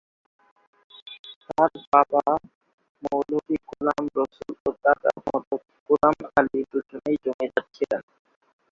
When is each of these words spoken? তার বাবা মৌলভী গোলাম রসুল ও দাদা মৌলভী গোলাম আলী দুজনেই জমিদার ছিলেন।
তার 1.47 1.71
বাবা 1.91 2.23
মৌলভী 3.03 3.57
গোলাম 3.69 4.03
রসুল 4.17 4.53
ও 4.61 4.69
দাদা 4.83 5.11
মৌলভী 5.25 5.57
গোলাম 5.89 6.15
আলী 6.37 6.59
দুজনেই 6.71 7.17
জমিদার 7.23 7.65
ছিলেন। 7.75 8.01